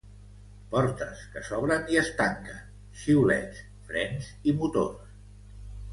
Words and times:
Portes 0.71 1.19
que 1.33 1.43
s'obren 1.49 1.85
i 1.95 1.99
es 2.01 2.09
tanquen, 2.21 2.65
xiulets, 3.03 3.63
frens 3.91 4.33
i 4.53 4.57
motors. 4.63 5.17